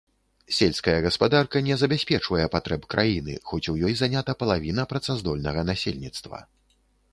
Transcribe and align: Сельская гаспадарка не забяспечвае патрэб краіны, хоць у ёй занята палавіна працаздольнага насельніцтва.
Сельская 0.57 0.93
гаспадарка 1.05 1.61
не 1.67 1.75
забяспечвае 1.81 2.47
патрэб 2.55 2.89
краіны, 2.95 3.37
хоць 3.51 3.61
у 3.75 3.77
ёй 3.89 3.93
занята 4.01 4.37
палавіна 4.41 4.89
працаздольнага 4.95 5.69
насельніцтва. 5.71 6.45